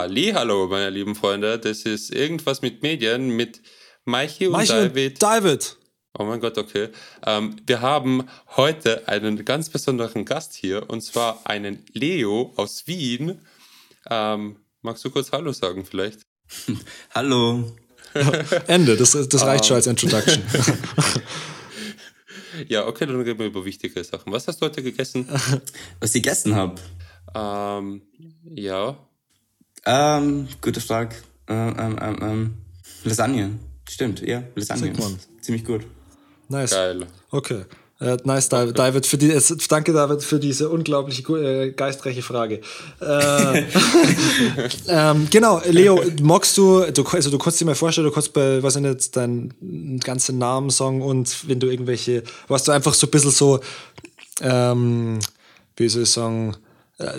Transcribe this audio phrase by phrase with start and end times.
[0.00, 1.58] Ali, hallo, meine lieben Freunde.
[1.58, 3.60] Das ist irgendwas mit Medien mit
[4.06, 5.22] Maichi und Maichi und David.
[5.22, 5.76] David.
[6.18, 6.88] Oh mein Gott, okay.
[7.26, 8.26] Ähm, wir haben
[8.56, 13.42] heute einen ganz besonderen Gast hier und zwar einen Leo aus Wien.
[14.08, 16.22] Ähm, magst du kurz Hallo sagen vielleicht?
[17.14, 17.70] Hallo.
[18.68, 20.42] Ende, das, das reicht schon als Introduction.
[22.68, 24.32] Ja, okay, dann reden wir über wichtige Sachen.
[24.32, 25.26] Was hast du heute gegessen?
[26.00, 26.74] Was ich gegessen habe?
[27.34, 28.02] ähm,
[28.44, 28.98] ja.
[29.86, 31.16] Ähm, gute Frage.
[31.48, 32.54] Ähm, ähm, ähm, ähm,
[33.04, 33.50] Lasagne.
[33.88, 34.92] Stimmt, ja, Lasagne.
[35.40, 35.82] Ziemlich gut.
[36.48, 36.70] Nice.
[36.70, 37.06] Geil.
[37.30, 37.64] Okay.
[38.00, 38.78] Äh, nice, David.
[38.78, 39.38] David für die,
[39.68, 42.62] danke, David, für diese unglaublich äh, geistreiche Frage.
[43.00, 43.64] Äh,
[44.88, 48.62] ähm, genau, Leo, magst du, du, also du kannst dir mal vorstellen, du kannst bei,
[48.62, 53.06] was ich nicht, deinen ganzen Namen sagen und wenn du irgendwelche, was du einfach so
[53.06, 53.60] ein bisschen so,
[54.40, 55.18] ähm,
[55.76, 56.56] wie soll ich sagen,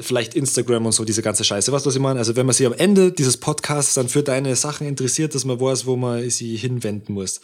[0.02, 1.72] vielleicht Instagram und so, diese ganze Scheiße.
[1.72, 2.20] Weißt du, was ich meine?
[2.20, 5.60] Also, wenn man sich am Ende dieses Podcasts dann für deine Sachen interessiert, dass man
[5.60, 7.42] weiß, wo man sie hinwenden muss.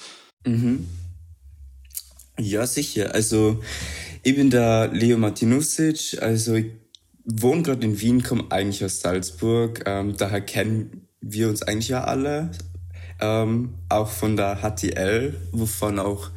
[2.39, 3.13] Ja, sicher.
[3.13, 3.61] Also,
[4.23, 6.21] ich bin der Leo Martinusic.
[6.21, 6.67] Also, ich
[7.25, 9.83] wohne gerade in Wien, komme eigentlich aus Salzburg.
[9.85, 12.51] Ähm, daher kennen wir uns eigentlich ja alle.
[13.19, 16.29] Ähm, auch von der HTL, wovon auch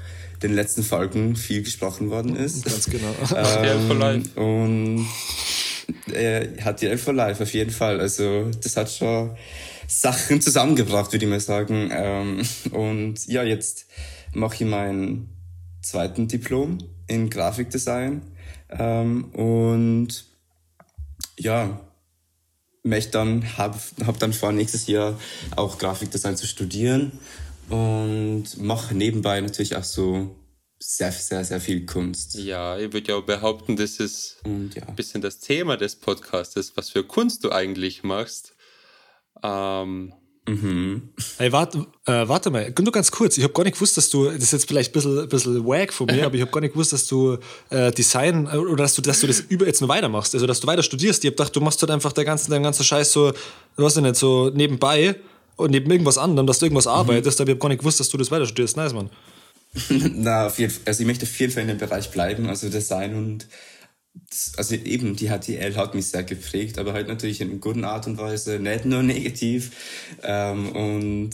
[0.43, 2.65] den letzten Folgen viel gesprochen worden ist.
[2.65, 3.13] Ganz genau.
[3.13, 4.41] For life.
[4.41, 5.07] Und
[6.13, 8.01] äh, HTL for Life auf jeden Fall.
[8.01, 9.37] Also das hat schon
[9.87, 11.91] Sachen zusammengebracht, würde ich mal sagen.
[11.93, 13.87] Ähm, und ja, jetzt
[14.33, 15.29] mache ich mein
[15.83, 18.23] zweiten Diplom in Grafikdesign.
[18.71, 20.25] Ähm, und
[21.39, 21.81] ja,
[22.83, 25.19] möchte dann, hab, hab dann vor, nächstes Jahr
[25.57, 27.13] auch Grafikdesign zu studieren
[27.69, 30.35] und mache nebenbei natürlich auch so
[30.83, 32.35] sehr, sehr, sehr viel Kunst.
[32.35, 34.83] Ja, ich würde ja auch behaupten, das ist Und ja.
[34.87, 38.55] ein bisschen das Thema des Podcastes, was für Kunst du eigentlich machst.
[39.43, 40.15] Ähm,
[41.37, 43.37] Hey, warte, äh, warte mal, nur ganz kurz.
[43.39, 45.65] Ich habe gar nicht gewusst, dass du, das ist jetzt vielleicht ein bisschen, ein bisschen
[45.65, 47.39] wack von mir, aber ich habe gar nicht gewusst, dass du
[47.69, 50.35] äh, Design äh, oder dass du, dass du das über jetzt noch weitermachst.
[50.35, 51.23] Also, dass du weiter studierst.
[51.23, 53.33] Ich habe gedacht, du machst halt einfach den ganzen, den ganzen Scheiß so,
[53.77, 55.15] du hast ja nicht so nebenbei
[55.57, 58.09] und neben irgendwas anderem, dass du irgendwas arbeitest, aber ich habe gar nicht gewusst, dass
[58.09, 58.77] du das weiter studierst.
[58.77, 59.11] Nice, Mann.
[59.89, 62.69] Na, auf jeden Fall, also ich möchte auf jeden Fall in dem Bereich bleiben, also
[62.69, 63.47] Design und
[64.29, 67.85] das, also eben die HTL hat mich sehr geprägt, aber halt natürlich in einer guten
[67.85, 69.71] Art und Weise, nicht nur negativ.
[70.23, 71.31] Ähm, und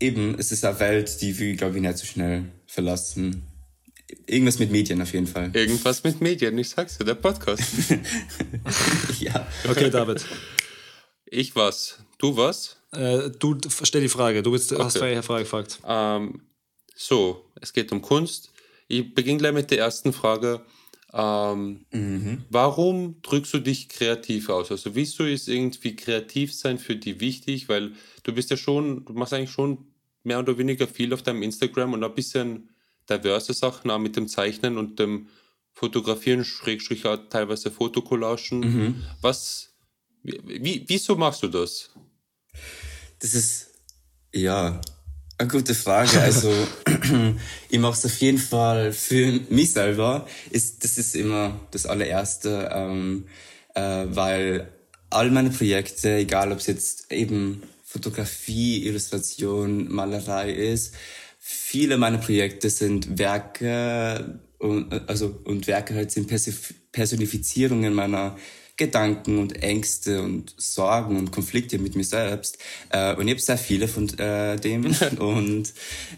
[0.00, 3.42] eben, es ist eine Welt, die will, glaube ich, nicht so schnell verlassen.
[4.26, 5.50] Irgendwas mit Medien auf jeden Fall.
[5.54, 7.62] irgendwas mit Medien, ich sag's dir, der Podcast.
[9.20, 9.46] ja.
[9.68, 10.24] Okay, David.
[11.26, 12.76] ich was, du was?
[12.92, 14.42] Äh, du stell die Frage.
[14.42, 15.12] Du bist, hast Okay.
[15.12, 15.80] eine Frage gefragt.
[15.86, 16.42] Ähm,
[16.94, 18.52] so, es geht um Kunst.
[18.88, 20.64] Ich beginne gleich mit der ersten Frage.
[21.12, 21.86] Ähm,
[22.50, 24.70] Warum drückst du dich kreativ aus?
[24.70, 27.68] Also wieso ist irgendwie kreativ sein für dich wichtig?
[27.68, 27.92] Weil
[28.24, 29.86] du bist ja schon, du machst eigentlich schon
[30.24, 32.70] mehr oder weniger viel auf deinem Instagram und ein bisschen
[33.08, 35.28] diverse Sachen auch mit dem Zeichnen und dem
[35.72, 38.62] Fotografieren, Schrägstrich auch teilweise Fotocollagen.
[39.20, 39.74] Was,
[40.22, 41.90] wie, wie, wieso machst du das?
[43.18, 43.72] Das ist,
[44.32, 44.80] ja,
[45.38, 46.20] eine gute Frage.
[46.20, 46.52] Also,
[47.68, 50.26] ich mache es auf jeden Fall für mich selber.
[50.50, 53.26] Ist, das ist immer das allererste, ähm,
[53.74, 54.72] äh, weil
[55.10, 60.94] all meine Projekte, egal ob es jetzt eben Fotografie, Illustration, Malerei ist,
[61.38, 66.28] viele meiner Projekte sind Werke und, also, und Werke halt sind
[66.92, 68.36] Personifizierungen meiner
[68.76, 72.58] Gedanken und Ängste und Sorgen und Konflikte mit mir selbst.
[72.90, 74.84] Äh, und ich habe sehr viele von äh, dem.
[75.18, 75.72] und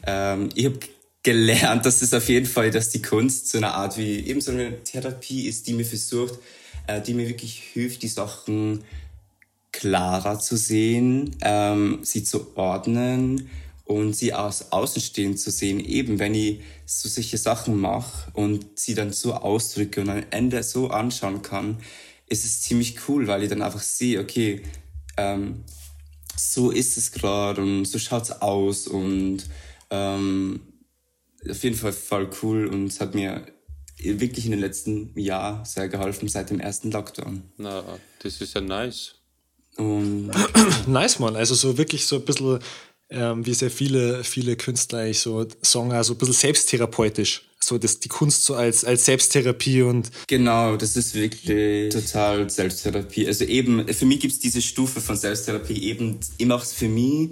[0.07, 0.79] ähm, ich habe
[1.23, 4.53] gelernt, dass es auf jeden Fall, dass die Kunst so eine Art wie eben so
[4.53, 6.39] eine Therapie ist, die mir versucht,
[6.87, 8.85] äh, die mir wirklich hilft, die Sachen
[9.73, 13.51] klarer zu sehen, ähm, sie zu ordnen
[13.85, 18.95] und sie aus Außenstehend zu sehen, eben wenn ich so solche Sachen mache und sie
[18.95, 21.79] dann so ausdrücke und am Ende so anschauen kann,
[22.29, 24.63] ist es ziemlich cool, weil ich dann einfach sehe, okay,
[25.17, 25.65] ähm,
[26.37, 29.45] so ist es gerade und so schaut's aus und
[29.91, 30.61] ähm,
[31.49, 33.47] auf jeden Fall voll cool und es hat mir
[33.99, 37.43] wirklich in den letzten Jahr sehr geholfen seit dem ersten Lockdown.
[37.57, 37.83] Na,
[38.23, 39.15] das ist ja nice.
[39.77, 40.31] Und
[40.87, 41.37] Nice, Mann.
[41.37, 42.59] Also so wirklich so ein bisschen,
[43.11, 47.49] ähm, wie sehr viele, viele Künstler eigentlich so sagen, also ein bisschen selbsttherapeutisch.
[47.67, 53.27] So das, die Kunst so als, als Selbsttherapie und Genau, das ist wirklich total Selbsttherapie.
[53.27, 57.31] Also eben, für mich gibt's diese Stufe von Selbsttherapie eben, ich mach's für mich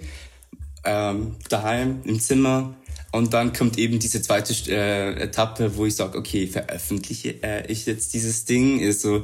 [0.84, 2.74] ähm, daheim im Zimmer
[3.12, 7.86] und dann kommt eben diese zweite äh, Etappe, wo ich sage, okay, veröffentliche äh, ich
[7.86, 8.84] jetzt dieses Ding?
[8.84, 9.22] Also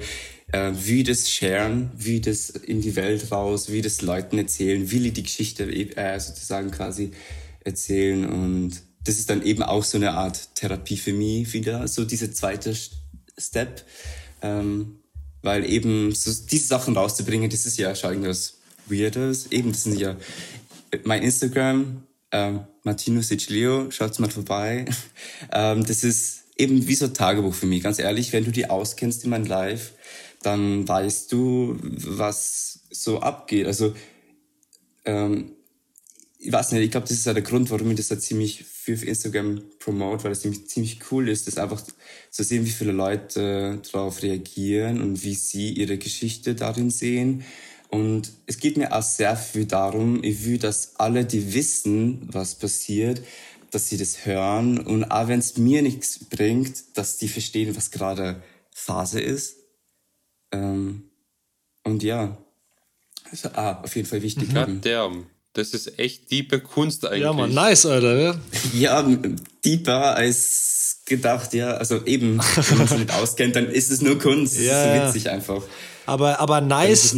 [0.53, 5.11] äh, wie das sharen, wie das in die Welt raus, wie das Leuten erzählen, wie
[5.11, 7.11] die Geschichte äh, sozusagen quasi
[7.65, 12.05] erzählen und das ist dann eben auch so eine Art Therapie für mich wieder, so
[12.05, 12.75] dieser zweite
[13.39, 13.85] Step,
[14.43, 15.01] ähm,
[15.43, 19.99] weil eben so diese Sachen rauszubringen, das ist ja schon irgendwas Weirdes, eben das sind
[19.99, 20.17] ja
[21.05, 22.03] mein Instagram,
[22.33, 24.85] ähm, Martino Sicilio, schaut's mal vorbei,
[25.53, 28.69] ähm, das ist eben wie so ein Tagebuch für mich, ganz ehrlich, wenn du die
[28.69, 29.93] auskennst in meinem Live,
[30.43, 33.67] dann weißt du, was so abgeht.
[33.67, 33.95] Also,
[35.05, 35.53] ähm,
[36.43, 38.65] ich weiß nicht, ich glaube, das ist ja der Grund, warum ich das ja ziemlich
[38.65, 41.83] viel auf Instagram promote, weil es nämlich ziemlich cool ist, das einfach
[42.31, 47.45] zu sehen, wie viele Leute darauf reagieren und wie sie ihre Geschichte darin sehen.
[47.91, 52.55] Und es geht mir auch sehr viel darum, ich will, dass alle, die wissen, was
[52.55, 53.21] passiert,
[53.71, 57.91] dass sie das hören und auch wenn es mir nichts bringt, dass die verstehen, was
[57.91, 59.57] gerade Phase ist
[60.53, 61.11] ähm,
[61.85, 62.39] und ja,
[63.31, 64.53] ist ah, auf jeden Fall wichtig.
[64.53, 64.81] Mhm.
[65.53, 67.23] Das ist echt diepe Kunst eigentlich.
[67.23, 68.17] Ja, man, nice, Alter.
[68.19, 68.35] Ja,
[68.73, 69.19] ja
[69.65, 71.73] deeper als gedacht, ja.
[71.73, 72.39] Also eben,
[72.69, 74.57] wenn man sich nicht auskennt, dann ist es nur Kunst.
[74.57, 75.63] Das ja, ist so witzig einfach.
[76.07, 77.15] Aber, aber nice,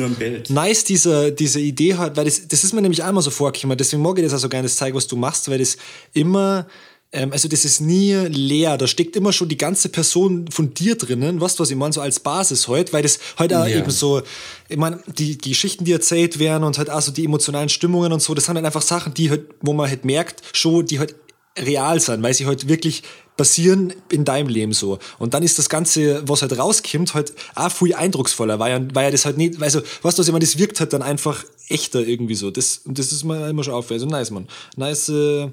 [0.48, 3.78] nice diese, diese Idee halt, weil das, das ist mir nämlich einmal so vorgekommen.
[3.78, 5.76] Deswegen mag ich das auch so gerne, das zeigen, was du machst, weil das
[6.12, 6.66] immer
[7.12, 8.78] also das ist nie leer.
[8.78, 11.92] Da steckt immer schon die ganze Person von dir drinnen, weißt du, was ich meine,
[11.92, 13.80] so als Basis heute, weil das heute halt ja.
[13.80, 14.22] eben so,
[14.68, 18.12] ich meine, die, die Geschichten, die erzählt werden und halt auch so die emotionalen Stimmungen
[18.12, 20.98] und so, das sind halt einfach Sachen, die halt, wo man halt merkt, schon, die
[20.98, 21.14] halt
[21.58, 23.02] real sind, weil sie halt wirklich
[23.36, 24.98] passieren in deinem Leben so.
[25.18, 29.04] Und dann ist das Ganze, was halt rauskommt, halt auch viel eindrucksvoller, weil ja, weil
[29.04, 31.44] ja das halt nicht, also, weißt du, was ich meine, das wirkt halt dann einfach
[31.68, 32.50] echter irgendwie so.
[32.50, 33.90] Das, das ist mir immer schon auf.
[33.90, 34.48] Also nice, man.
[34.76, 35.48] Nice, äh,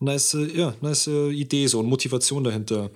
[0.00, 2.90] nice, ja, nice Idee so und Motivation dahinter.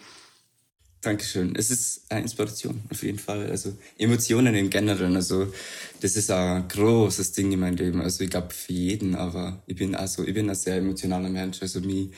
[1.00, 1.54] Dankeschön.
[1.54, 3.48] Es ist eine Inspiration, auf jeden Fall.
[3.48, 5.52] Also Emotionen im Generellen, also
[6.00, 8.00] das ist ein großes Ding in meinem Leben.
[8.00, 11.62] Also ich glaube für jeden, aber ich bin also ich bin ein sehr emotionaler Mensch.
[11.62, 12.10] Also mich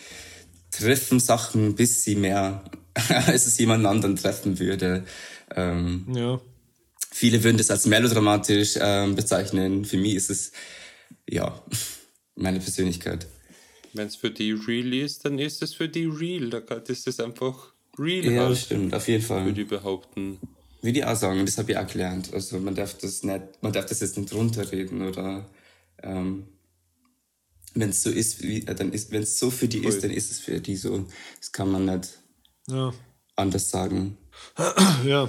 [0.70, 2.64] treffen Sachen, bis sie mehr,
[3.08, 5.04] als es jemand anderen treffen würde.
[5.54, 6.40] Ähm, ja.
[7.12, 9.84] Viele würden das als melodramatisch ähm, bezeichnen.
[9.84, 10.52] Für mich ist es
[11.28, 11.62] ja
[12.34, 13.26] meine Persönlichkeit.
[13.92, 16.50] Wenn es für die real ist, dann ist es für die real.
[16.50, 18.32] Da ist es einfach real.
[18.32, 19.44] Ja, halt, stimmt, auf jeden Fall.
[19.44, 20.38] Würde ich behaupten.
[20.82, 22.32] Wie die auch sagen, das habe ich auch gelernt.
[22.32, 25.46] Also man darf das nicht, man darf das jetzt nicht runterreden oder
[26.02, 26.46] ähm,
[27.74, 29.90] wenn es so ist, wie, äh, dann ist, wenn es so für die Voll.
[29.90, 31.06] ist, dann ist es für die so.
[31.38, 32.18] Das kann man nicht
[32.68, 32.92] ja.
[33.36, 34.16] anders sagen.
[35.04, 35.28] Ja.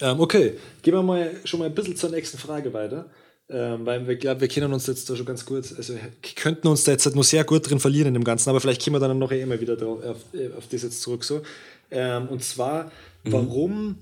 [0.00, 3.10] Ähm, okay, gehen wir mal schon mal ein bisschen zur nächsten Frage weiter.
[3.50, 5.94] Ähm, weil wir glaube, wir kennen uns jetzt da schon ganz gut, also
[6.34, 8.82] könnten uns da jetzt halt nur sehr gut drin verlieren in dem Ganzen, aber vielleicht
[8.82, 10.16] kommen wir dann noch eh immer wieder drauf, auf,
[10.56, 11.42] auf das jetzt zurück so.
[11.90, 13.32] Ähm, und zwar, mhm.
[13.32, 13.96] warum mhm.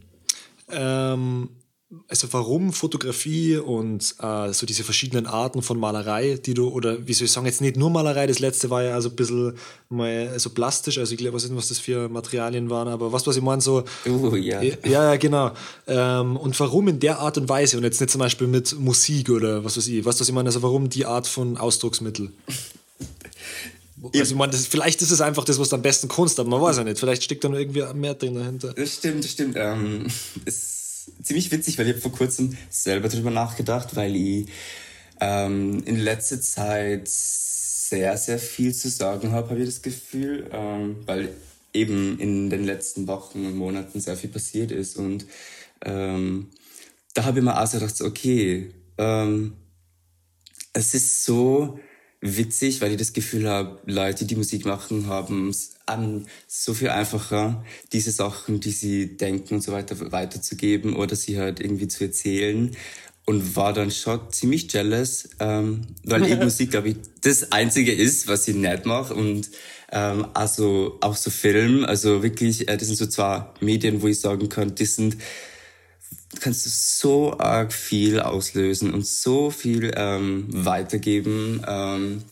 [0.70, 1.48] ähm,
[2.08, 7.12] also warum Fotografie und äh, so diese verschiedenen Arten von Malerei, die du, oder wie
[7.12, 9.54] soll ich sagen, jetzt nicht nur Malerei, das letzte war ja also ein bisschen
[9.90, 13.26] mal so also plastisch, also ich glaube, was was das für Materialien waren, aber was,
[13.26, 13.84] was ich meine, so.
[14.06, 14.62] Uh, ja.
[14.62, 14.76] ja.
[14.84, 15.52] Ja, genau.
[15.86, 19.28] Ähm, und warum in der Art und Weise und jetzt nicht zum Beispiel mit Musik
[19.28, 22.30] oder was weiß ich, was, was ich meine, also warum die Art von Ausdrucksmittel?
[24.16, 26.78] Also, meine, das, vielleicht ist es einfach das, was am besten Kunst hat, man weiß
[26.78, 26.98] ja nicht.
[26.98, 28.72] Vielleicht steckt da noch irgendwie mehr drin dahinter.
[28.72, 29.54] Das stimmt, das stimmt.
[29.56, 30.06] Ähm,
[30.44, 30.81] es
[31.22, 34.48] ziemlich witzig, weil ich habe vor kurzem selber darüber nachgedacht, weil ich
[35.20, 40.96] ähm, in letzter Zeit sehr, sehr viel zu sagen habe, habe ich das Gefühl, ähm,
[41.06, 41.34] weil
[41.74, 44.96] eben in den letzten Wochen und Monaten sehr viel passiert ist.
[44.96, 45.26] Und
[45.84, 46.50] ähm,
[47.14, 49.54] da habe ich mir auch gedacht, okay, ähm,
[50.72, 51.78] es ist so
[52.22, 56.88] witzig, weil ich das Gefühl habe, Leute, die Musik machen, haben es an so viel
[56.88, 62.04] einfacher, diese Sachen, die sie denken und so weiter weiterzugeben oder sie halt irgendwie zu
[62.04, 62.74] erzählen.
[63.24, 68.26] Und war dann schon ziemlich jealous, ähm, weil eben Musik, glaube ich, das Einzige ist,
[68.26, 69.14] was ich nicht mache.
[69.14, 69.48] Und
[69.92, 74.18] ähm, also auch so Film, also wirklich, äh, das sind so zwei Medien, wo ich
[74.18, 75.18] sagen kann, die sind
[76.40, 81.62] kannst du so arg viel auslösen und so viel ähm, weitergeben.
[81.66, 82.22] Ähm,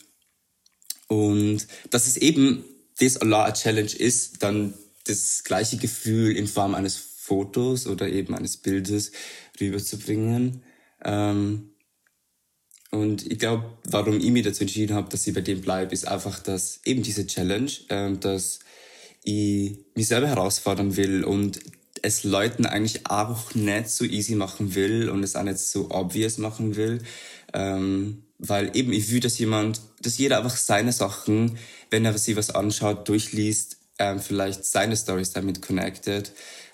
[1.09, 2.65] und dass es eben
[2.99, 8.35] das Allah a Challenge ist, dann das gleiche Gefühl in Form eines Fotos oder eben
[8.35, 9.13] eines Bildes
[9.61, 10.63] rüberzubringen.
[11.05, 11.71] Ähm,
[12.91, 16.09] und ich glaube, warum ich mich dazu entschieden habe, dass ich bei dem bleibe, ist
[16.09, 18.61] einfach, dass eben diese Challenge, ähm, dass
[19.23, 21.61] ich mich selber herausfordern will und
[22.03, 26.39] es Leuten eigentlich auch nicht so easy machen will und es auch nicht so obvious
[26.39, 27.03] machen will.
[27.53, 31.59] Ähm, weil eben ich will, dass jemand, dass jeder einfach seine Sachen,
[31.91, 36.33] wenn er sich was anschaut, durchliest, ähm, vielleicht seine Stories damit connected.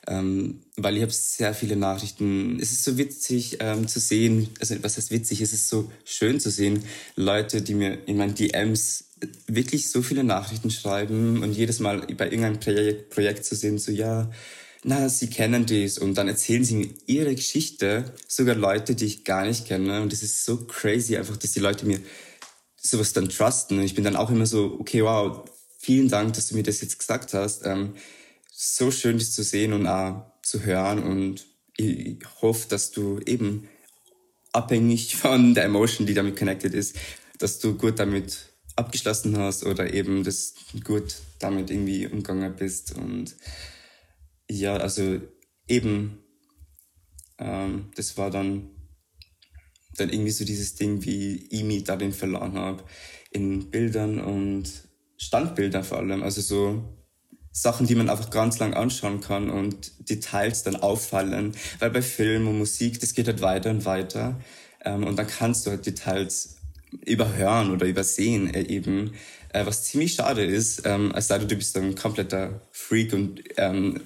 [0.08, 2.58] ähm, weil ich habe sehr viele Nachrichten.
[2.60, 6.38] Es ist so witzig ähm, zu sehen, also was heißt witzig, es ist so schön
[6.38, 6.84] zu sehen,
[7.16, 9.04] Leute, die mir in meinen DMs
[9.46, 13.90] wirklich so viele Nachrichten schreiben und jedes Mal bei irgendeinem Projekt, Projekt zu sehen, so
[13.90, 14.30] ja,
[14.88, 15.98] na, sie kennen dies.
[15.98, 20.00] Und dann erzählen sie mir ihre Geschichte, sogar Leute, die ich gar nicht kenne.
[20.00, 21.98] Und das ist so crazy einfach, dass die Leute mir
[22.76, 23.78] sowas dann trusten.
[23.78, 25.44] Und ich bin dann auch immer so, okay, wow,
[25.80, 27.66] vielen Dank, dass du mir das jetzt gesagt hast.
[27.66, 27.94] Ähm,
[28.52, 31.02] so schön, das zu sehen und auch zu hören.
[31.02, 33.68] Und ich hoffe, dass du eben
[34.52, 36.94] abhängig von der Emotion, die damit connected ist,
[37.38, 38.38] dass du gut damit
[38.76, 42.94] abgeschlossen hast oder eben das gut damit irgendwie umgegangen bist.
[42.94, 43.34] Und
[44.50, 45.20] ja, also
[45.68, 46.18] eben,
[47.38, 48.70] ähm, das war dann,
[49.96, 52.84] dann irgendwie so dieses Ding, wie ich mich darin verloren habe,
[53.30, 54.70] in Bildern und
[55.16, 56.22] Standbildern vor allem.
[56.22, 56.84] Also so
[57.52, 61.54] Sachen, die man einfach ganz lang anschauen kann und Details dann auffallen.
[61.78, 64.38] Weil bei Film und Musik, das geht halt weiter und weiter.
[64.84, 66.56] Ähm, und dann kannst du halt Details
[67.04, 69.14] überhören oder übersehen äh, eben,
[69.52, 73.42] äh, was ziemlich schade ist, ähm, als sei du, du bist ein kompletter Freak und
[73.56, 74.00] ähm,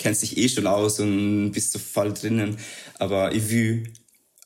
[0.00, 2.56] kennst dich eh schon aus und bist so voll drinnen.
[2.98, 3.92] Aber ich will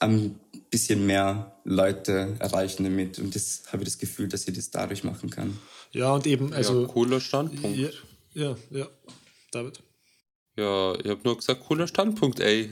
[0.00, 0.38] ein
[0.70, 5.04] bisschen mehr Leute erreichen damit und das habe ich das Gefühl, dass ich das dadurch
[5.04, 5.56] machen kann.
[5.92, 6.82] Ja, und eben, also.
[6.82, 7.78] Ja, cooler Standpunkt.
[7.78, 7.88] Ja,
[8.34, 8.88] ja, ja.
[9.52, 9.80] David.
[10.56, 12.70] Ja, ich habe nur gesagt, cooler Standpunkt, ey.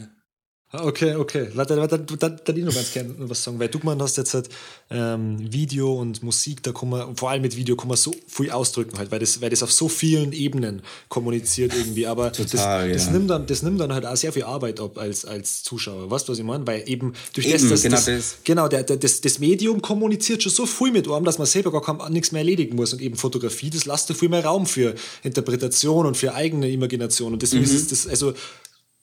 [0.75, 1.49] Ah, okay, okay.
[1.52, 4.33] Warte, warte, dann, dann ich noch ganz gerne was sagen, weil du gemeint hast jetzt
[4.33, 4.49] halt
[4.91, 8.50] ähm, Video und Musik, da kann man, vor allem mit Video kann man so viel
[8.50, 12.07] ausdrücken halt, weil das, weil das auf so vielen Ebenen kommuniziert irgendwie.
[12.07, 14.97] Aber Total, das, das, nimmt dann, das nimmt dann halt auch sehr viel Arbeit ab
[14.97, 16.11] als, als Zuschauer.
[16.11, 16.67] Weißt du, was ich meine?
[16.67, 20.43] Weil eben durch eben, das, das, genau, das, genau der, der, das, das Medium kommuniziert
[20.43, 22.95] schon so viel mit einem, dass man selber gar nichts mehr erledigen muss.
[22.95, 27.35] Und eben Fotografie, das lasst du viel mehr Raum für Interpretation und für eigene Imagination.
[27.35, 27.76] Und deswegen mhm.
[27.76, 28.33] ist das, also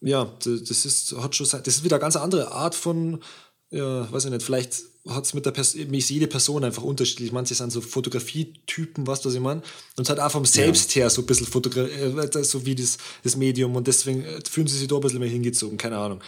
[0.01, 3.21] ja, das ist, hat schon, das ist wieder eine ganz andere Art von,
[3.69, 7.31] ja, weiß ich nicht, vielleicht hat es mit der Person, ist jede Person einfach unterschiedlich.
[7.31, 9.61] Manche sind so Fotografietypen, weißt du, was ich meine?
[9.97, 11.01] Und es hat auch vom Selbst ja.
[11.01, 14.67] her so ein bisschen Fotogra äh, so wie das, das Medium und deswegen äh, fühlen
[14.67, 16.21] sie sich da ein bisschen mehr hingezogen, keine Ahnung.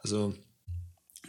[0.00, 0.34] Also.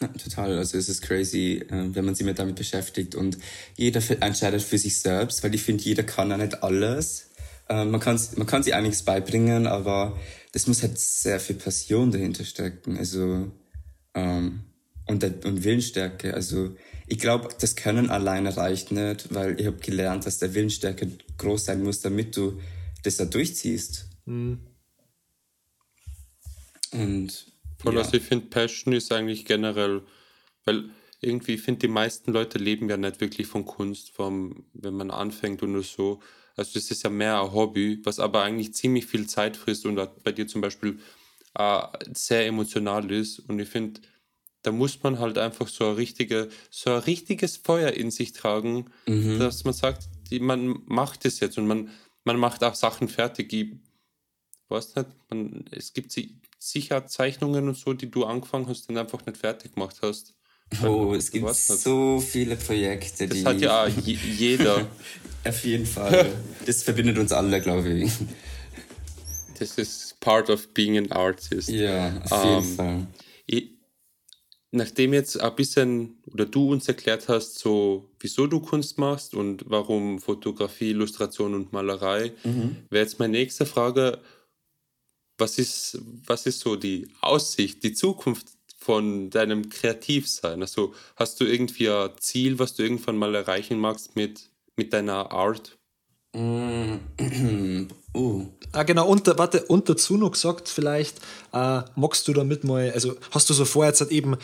[0.01, 0.57] Ja, total.
[0.57, 3.37] Also es ist crazy, äh, wenn man sich mit damit beschäftigt und
[3.75, 7.25] jeder entscheidet für sich selbst, weil ich finde, jeder kann ja nicht alles.
[7.71, 10.17] Man kann, man kann sich einiges beibringen, aber
[10.51, 12.97] das muss halt sehr viel Passion dahinter stecken.
[12.97, 13.51] Also
[14.13, 14.61] ähm,
[15.05, 16.33] und, und Willensstärke.
[16.33, 16.75] Also
[17.07, 21.65] ich glaube, das Können alleine reicht nicht, weil ich habe gelernt, dass der Willensstärke groß
[21.65, 22.61] sein muss, damit du
[23.03, 24.07] das da durchziehst.
[24.25, 24.59] Mhm.
[26.91, 28.01] Und Voll, ja.
[28.01, 30.01] also ich finde, Passion ist eigentlich generell,
[30.65, 30.89] weil
[31.21, 35.11] irgendwie, ich finde, die meisten Leute leben ja nicht wirklich von Kunst, vom, wenn man
[35.11, 36.19] anfängt und nur so.
[36.59, 39.95] Also das ist ja mehr ein Hobby, was aber eigentlich ziemlich viel Zeit frisst und
[40.25, 40.99] bei dir zum Beispiel
[41.55, 41.81] äh,
[42.13, 43.39] sehr emotional ist.
[43.39, 44.01] Und ich finde,
[44.63, 48.91] da muss man halt einfach so ein, richtige, so ein richtiges Feuer in sich tragen,
[49.07, 49.39] mhm.
[49.39, 51.91] dass man sagt, die, man macht es jetzt und man,
[52.25, 53.53] man macht auch Sachen fertig.
[53.53, 53.77] Ich
[54.67, 56.13] weiß nicht, man, es gibt
[56.59, 60.35] sicher Zeichnungen und so, die du angefangen hast und einfach nicht fertig gemacht hast.
[60.83, 63.29] Oh, es gibt so viele Projekte.
[63.29, 64.85] Das die hat ja jeder.
[65.49, 66.31] Auf jeden Fall.
[66.65, 68.11] Das verbindet uns alle, glaube ich.
[69.57, 71.69] Das ist part of being an artist.
[71.69, 73.07] Ja, auf jeden ähm, Fall.
[73.47, 73.71] Ich,
[74.71, 79.63] nachdem jetzt ein bisschen oder du uns erklärt hast, so wieso du Kunst machst und
[79.67, 82.77] warum Fotografie, Illustration und Malerei, mhm.
[82.89, 84.19] wäre jetzt meine nächste Frage:
[85.39, 90.61] Was ist, was ist so die Aussicht, die Zukunft von deinem Kreativsein?
[90.61, 95.31] Also hast du irgendwie ein Ziel, was du irgendwann mal erreichen magst mit, mit deiner
[95.31, 95.77] Art?
[96.33, 96.99] Mm,
[98.15, 98.45] uh.
[98.71, 101.17] Ah, genau, und warte, und dazu noch gesagt, vielleicht
[101.53, 104.37] äh, magst du damit mal, also hast du so vor, jetzt halt eben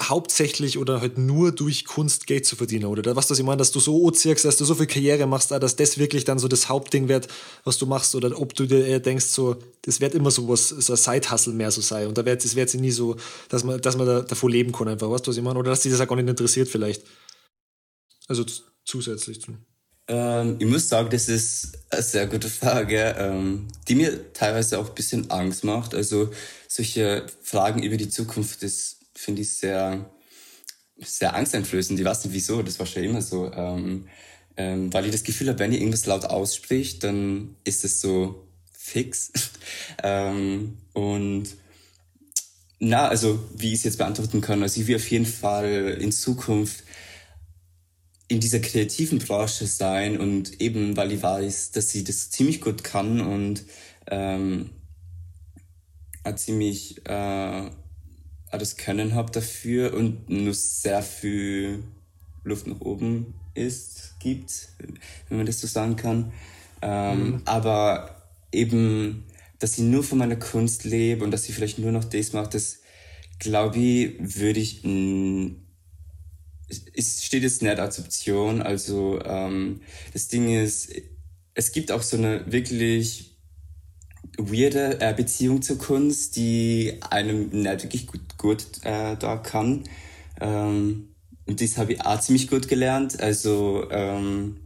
[0.00, 3.72] hauptsächlich oder halt nur durch Kunst Geld zu verdienen, oder was das ich meine, dass
[3.72, 6.70] du so anziehst, dass du so viel Karriere machst, dass das wirklich dann so das
[6.70, 7.28] Hauptding wird,
[7.64, 10.94] was du machst, oder ob du dir denkst, so, das wird immer so was, so
[10.94, 13.16] ein Side-Hustle mehr so sein, und da wird, das wird nie so,
[13.50, 15.70] dass man, dass man da, davon leben kann einfach, weißt du, was ich meine, oder
[15.70, 17.02] dass dich das auch gar nicht interessiert vielleicht.
[18.28, 18.44] Also
[18.84, 19.52] zusätzlich zu.
[20.08, 24.88] Ähm, ich muss sagen, das ist eine sehr gute Frage, ähm, die mir teilweise auch
[24.88, 25.94] ein bisschen Angst macht.
[25.94, 26.30] Also
[26.66, 30.10] solche Fragen über die Zukunft, das finde ich sehr,
[30.98, 32.00] sehr angsteinflößend.
[32.00, 33.52] Ich weiß nicht wieso, das war schon immer so.
[33.52, 34.08] Ähm,
[34.56, 38.48] ähm, weil ich das Gefühl habe, wenn ihr irgendwas laut ausspricht, dann ist es so
[38.72, 39.30] fix.
[40.02, 41.48] ähm, und
[42.80, 46.12] na, also wie ich es jetzt beantworten kann, also ich will auf jeden Fall in
[46.12, 46.84] Zukunft
[48.28, 52.84] in dieser kreativen Branche sein und eben weil ich weiß, dass sie das ziemlich gut
[52.84, 53.64] kann und
[54.06, 54.70] ähm,
[56.36, 57.70] ziemlich äh,
[58.50, 61.82] das Können habe dafür und nur sehr viel
[62.44, 64.68] Luft nach oben ist, gibt,
[65.28, 66.32] wenn man das so sagen kann.
[66.82, 67.42] Ähm, mhm.
[67.44, 69.24] Aber eben,
[69.58, 72.50] dass ich nur von meiner Kunst lebe und dass ich vielleicht nur noch das mache,
[72.50, 72.80] das
[73.38, 74.84] glaube ich, würde ich,
[76.94, 78.62] es steht jetzt nicht als Option.
[78.62, 79.80] Also ähm,
[80.12, 80.90] das Ding ist,
[81.54, 83.36] es gibt auch so eine wirklich
[84.36, 89.84] weirde äh, Beziehung zur Kunst, die einem nicht wirklich gut, gut äh, da kann.
[90.40, 91.08] Ähm,
[91.46, 93.20] und das habe ich auch ziemlich gut gelernt.
[93.20, 94.58] Also ähm,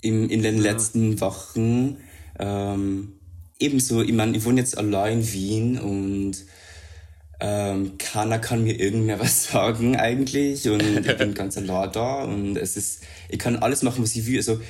[0.00, 0.72] in, in den ja.
[0.72, 1.98] letzten Wochen
[2.38, 3.14] ähm,
[3.58, 6.44] ebenso, ich meine, ich wohne jetzt allein in Wien und
[7.44, 12.56] ähm, keiner kann mir irgendwer was sagen eigentlich und ich bin ganz allein da und
[12.56, 14.36] es ist, ich kann alles machen, was ich will.
[14.36, 14.60] Also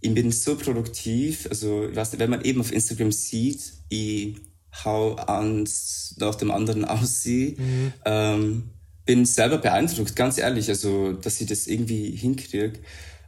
[0.00, 4.36] ich bin so produktiv, also ich weiß nicht, wenn man eben auf Instagram sieht, ich
[4.84, 7.92] hau eins nach dem anderen aussehe, mhm.
[8.04, 8.70] ähm,
[9.04, 12.74] bin selber beeindruckt, ganz ehrlich, also dass ich das irgendwie hinkriege.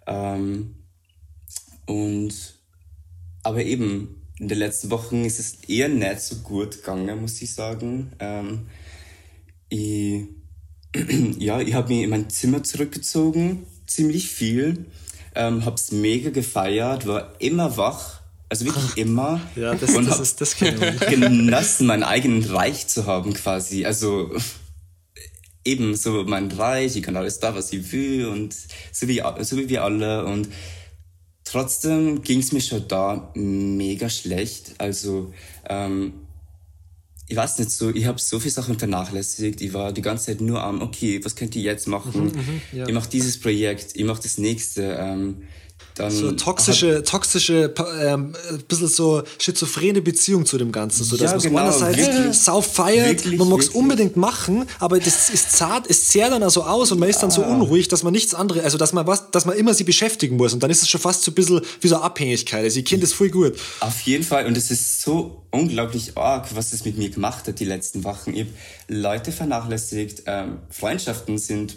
[0.06, 0.76] Ähm,
[1.86, 2.32] und
[3.42, 7.52] aber eben in den letzten Wochen ist es eher nicht so gut gegangen, muss ich
[7.52, 8.12] sagen.
[8.20, 8.66] Ähm,
[9.72, 10.28] ich,
[11.38, 14.86] ja, ich habe mich in mein Zimmer zurückgezogen, ziemlich viel,
[15.34, 19.40] ähm, habe es mega gefeiert, war immer wach, also wirklich immer.
[19.56, 23.86] ja, das, und das ist das genossen, mein eigenes Reich zu haben quasi.
[23.86, 24.30] Also
[25.64, 28.54] eben so mein Reich, ich kann alles da, was ich will und
[28.92, 30.48] so wie, so wie wir alle und
[31.44, 34.74] trotzdem ging es mir schon da mega schlecht.
[34.76, 35.32] Also
[35.66, 36.12] ähm,
[37.32, 39.62] ich weiß nicht so, ich habe so viele Sachen vernachlässigt.
[39.62, 42.24] Ich war die ganze Zeit nur am, okay, was könnt ihr jetzt machen?
[42.24, 42.86] Mhm, mhm ja.
[42.86, 44.98] Ich mache dieses Projekt, ich mache das nächste.
[45.00, 45.44] Ähm,
[45.94, 51.04] dann so toxische, toxische, ähm, ein bisschen so schizophrene Beziehung zu dem Ganzen.
[51.04, 54.66] So, dass ja, man genau, einerseits wirklich, sau feiert, wirklich, man mag es unbedingt machen,
[54.78, 57.34] aber das ist zart, es zehrt dann also aus und man ist dann ah.
[57.34, 60.36] so unruhig, dass man nichts anderes, also dass man was, dass man immer sie beschäftigen
[60.36, 62.64] muss und dann ist es schon fast so ein bisschen wie so eine Abhängigkeit.
[62.64, 63.54] Also ich kenne das voll gut.
[63.80, 67.60] Auf jeden Fall und es ist so unglaublich arg, was es mit mir gemacht hat
[67.60, 68.32] die letzten Wochen.
[68.34, 68.50] Ich habe
[68.88, 71.76] Leute vernachlässigt, ähm, Freundschaften sind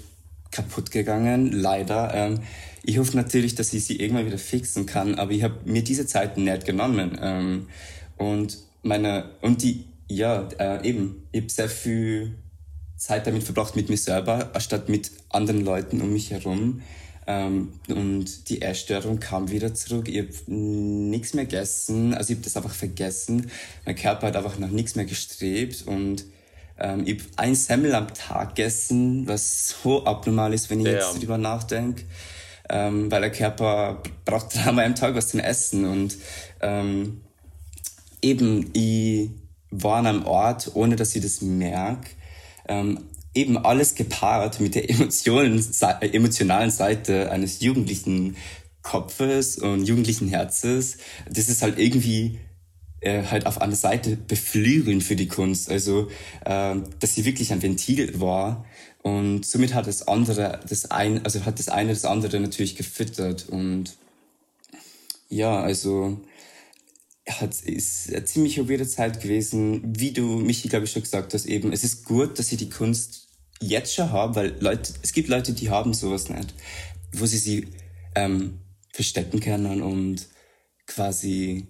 [0.52, 2.14] kaputt gegangen, leider.
[2.14, 2.40] Ähm,
[2.88, 6.06] ich hoffe natürlich, dass ich sie irgendwann wieder fixen kann, aber ich habe mir diese
[6.06, 7.18] Zeit nicht genommen.
[7.22, 7.68] Ähm,
[8.18, 12.36] und meine, und die, ja, äh, eben, ich habe sehr viel
[12.96, 16.82] Zeit damit verbracht mit mir selber, anstatt mit anderen Leuten um mich herum.
[17.28, 20.08] Ähm, und die Essstörung kam wieder zurück.
[20.08, 23.50] Ich habe nichts mehr gegessen, also ich habe das einfach vergessen.
[23.86, 26.26] Mein Körper hat einfach nach nichts mehr gestrebt und
[26.78, 30.94] ähm, ich habe ein Semmel am Tag gegessen, was so abnormal ist, wenn ich ja.
[30.94, 32.04] jetzt drüber nachdenke
[32.70, 36.18] ähm, weil der Körper braucht dreimal am Tag was zum Essen und
[36.62, 37.22] ähm,
[38.22, 39.30] eben ich
[39.72, 42.10] war an einem Ort, ohne dass ich das merke,
[42.68, 43.00] ähm,
[43.34, 45.64] eben alles gepaart mit der Emotionen,
[46.02, 48.38] emotionalen Seite eines jugendlichen
[48.82, 50.98] Kopfes und jugendlichen Herzens.
[51.30, 52.40] Das ist halt irgendwie
[53.02, 55.70] äh, halt auf einer Seite beflügeln für die Kunst.
[55.70, 56.10] Also,
[56.46, 58.66] äh, dass sie wirklich ein Ventil war,
[59.06, 63.48] und somit hat das andere, das ein, also hat das eine das andere natürlich gefüttert.
[63.48, 63.96] Und
[65.30, 66.20] ja, also
[67.30, 69.84] hat, ist eine ziemlich weirde Zeit gewesen.
[69.96, 72.72] Wie du, Michi, glaube ich, schon gesagt hast, eben, es ist gut, dass ich die
[72.72, 73.28] Kunst
[73.62, 76.56] jetzt schon habe, weil Leute, es gibt Leute, die haben sowas nicht,
[77.12, 77.68] wo sie sie
[78.16, 78.58] ähm,
[78.92, 80.28] verstecken können und
[80.88, 81.68] quasi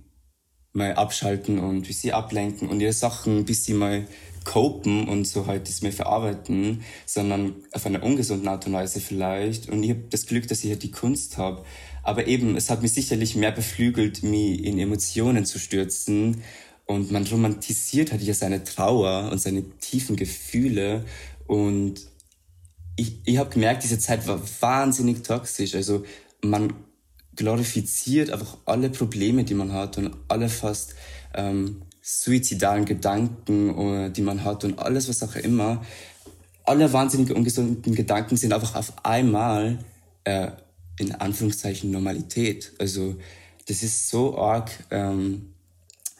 [0.71, 4.07] mal abschalten und wie sie ablenken und ihre Sachen, bis sie mal
[4.45, 9.67] copen und so halt das mehr verarbeiten, sondern auf einer ungesunden Art und Weise vielleicht.
[9.67, 11.65] Und ich habe das Glück, dass ich halt die Kunst habe.
[12.03, 16.43] Aber eben, es hat mich sicherlich mehr beflügelt, mich in Emotionen zu stürzen.
[16.85, 21.03] Und man romantisiert halt ja seine Trauer und seine tiefen Gefühle.
[21.47, 21.95] Und
[22.95, 25.75] ich, ich habe gemerkt, diese Zeit war wahnsinnig toxisch.
[25.75, 26.05] Also
[26.41, 26.73] man
[27.35, 30.95] glorifiziert einfach alle Probleme, die man hat und alle fast
[31.33, 35.83] ähm, suizidalen Gedanken, die man hat und alles, was auch immer.
[36.63, 39.79] Alle wahnsinnig ungesunden Gedanken sind einfach auf einmal
[40.23, 40.51] äh,
[40.99, 42.73] in Anführungszeichen Normalität.
[42.79, 43.15] Also
[43.67, 44.71] das ist so arg.
[44.91, 45.53] Ähm,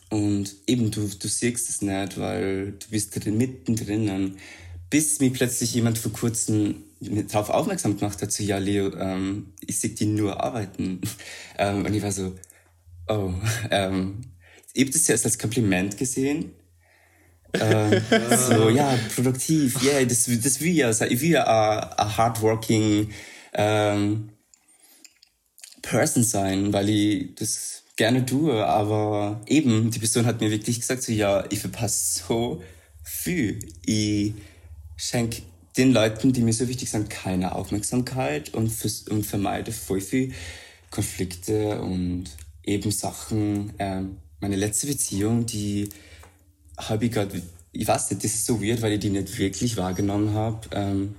[0.10, 4.38] und eben, du, du siehst es nicht, weil du bist drin, mittendrin.
[4.90, 9.80] Bis mir plötzlich jemand vor kurzem darauf aufmerksam gemacht hat, so, ja, Leo, ähm, ich
[9.80, 11.02] sehe die nur arbeiten.
[11.58, 12.36] ähm, und ich war so,
[13.08, 13.34] oh,
[13.72, 14.22] ähm,
[14.76, 16.52] ich habe das erst als Kompliment gesehen.
[17.54, 18.02] äh,
[18.36, 23.10] so, ja, produktiv, yeah, das, das ich will ja a, hardworking
[23.54, 24.30] ähm,
[25.82, 31.04] Person sein, weil ich das gerne du, aber eben, die Person hat mir wirklich gesagt,
[31.04, 32.62] so, ja, ich verpasse so
[33.02, 33.60] viel.
[33.86, 34.34] Ich
[34.98, 35.42] schenke
[35.78, 38.72] den Leuten, die mir so wichtig sind, keine Aufmerksamkeit und,
[39.10, 40.34] und vermeide voll viel
[40.92, 42.26] Konflikte und
[42.66, 43.74] eben Sachen.
[43.80, 45.90] Ähm, meine letzte Beziehung, die
[46.78, 49.76] habe ich gerade, ich weiß nicht, das ist so weird, weil ich die nicht wirklich
[49.76, 51.16] wahrgenommen habe, ähm,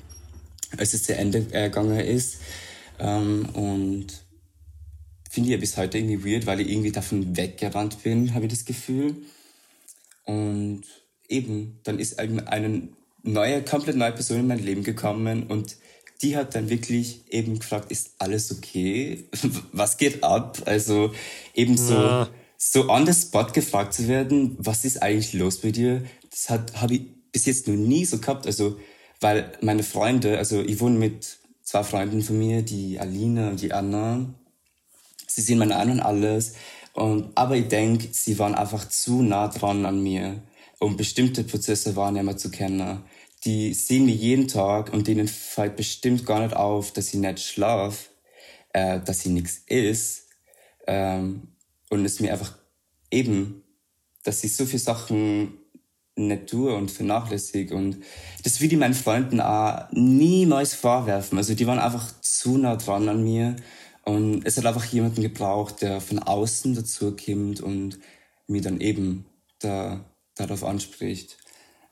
[0.76, 2.36] als es zu Ende äh, gegangen ist.
[3.00, 4.06] Ähm, und
[5.28, 8.52] finde ich ja bis heute irgendwie weird, weil ich irgendwie davon weggerannt bin, habe ich
[8.52, 9.16] das Gefühl.
[10.22, 10.84] Und
[11.28, 12.88] eben, dann ist eine
[13.24, 15.74] neue, komplett neue Person in mein Leben gekommen und
[16.22, 19.24] die hat dann wirklich eben gefragt, ist alles okay?
[19.72, 20.62] Was geht ab?
[20.64, 21.12] Also
[21.54, 22.30] eben so, ja.
[22.58, 26.04] So on the spot gefragt zu werden, was ist eigentlich los bei dir?
[26.30, 28.46] Das habe ich bis jetzt noch nie so gehabt.
[28.46, 28.78] Also,
[29.20, 33.72] weil meine Freunde, also ich wohne mit zwei Freunden von mir, die Alina und die
[33.72, 34.34] Anna,
[35.26, 36.54] sie sehen meine an und alles.
[36.94, 40.42] Und, aber ich denke, sie waren einfach zu nah dran an mir,
[40.78, 43.02] um bestimmte Prozesse wahrnehmen zu können.
[43.44, 47.40] Die sehen mich jeden Tag und denen fällt bestimmt gar nicht auf, dass ich nicht
[47.40, 48.08] schlaf,
[48.72, 50.28] äh, dass sie nichts ist.
[50.86, 51.48] Ähm,
[51.90, 52.54] und es mir einfach
[53.10, 53.62] eben,
[54.24, 55.58] dass ich so viele Sachen
[56.16, 57.74] nicht tue und vernachlässige.
[57.74, 57.98] Und
[58.42, 61.38] das will ich meinen Freunden auch niemals vorwerfen.
[61.38, 63.56] Also die waren einfach zu nah dran an mir
[64.04, 67.98] und es hat einfach jemanden gebraucht, der von außen dazu kommt und
[68.46, 69.26] mir dann eben
[69.58, 70.04] da,
[70.36, 71.38] darauf anspricht.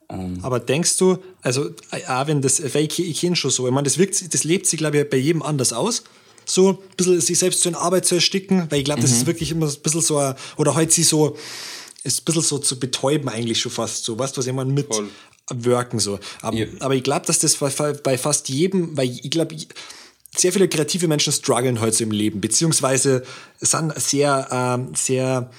[0.09, 1.70] Ähm Aber denkst du, also
[2.09, 4.66] auch wenn das, weil ich, ich kenne schon so, ich meine, das, wirkt, das lebt
[4.66, 6.04] sich, glaube ich, bei jedem anders aus.
[6.44, 9.16] So ein bisschen sich selbst so in Arbeit zu ersticken, weil ich glaube, das mhm.
[9.16, 11.37] ist wirklich immer ein bisschen so, oder heute sie so,
[12.02, 14.94] ist ein bisschen so zu betäuben eigentlich schon fast so, weißt du, was meine, mit
[14.94, 15.09] Voll.
[15.50, 16.18] Wirken so.
[16.40, 16.66] Aber, ja.
[16.80, 19.57] aber ich glaube, dass das bei, bei fast jedem, weil ich glaube,
[20.37, 23.24] sehr viele kreative Menschen strugglen heute so im Leben, beziehungsweise
[23.61, 25.50] sind sehr, ähm, sehr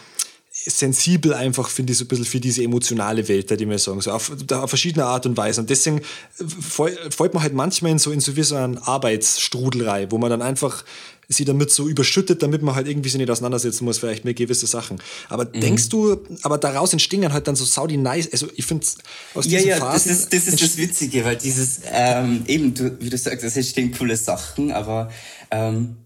[0.67, 4.01] sensibel einfach, finde ich, so ein bisschen für diese emotionale Welt, da die mir sagen,
[4.01, 5.61] so auf, auf verschiedene Art und Weise.
[5.61, 6.01] Und deswegen
[6.31, 10.41] folgt man halt manchmal in so, in so wie so einen Arbeitsstrudelrei, wo man dann
[10.41, 10.83] einfach
[11.27, 14.67] sie damit so überschüttet, damit man halt irgendwie sich nicht auseinandersetzen muss, vielleicht mit gewisse
[14.67, 14.99] Sachen.
[15.29, 15.59] Aber mhm.
[15.59, 18.85] denkst du, aber daraus entstehen halt dann so saudi nice, also ich finde
[19.33, 22.99] aus Ja, ja, Phasen das ist, das ist das Witzige, weil dieses, ähm, eben, du,
[22.99, 25.09] wie du sagst, es entstehen coole Sachen, aber
[25.49, 25.97] ähm,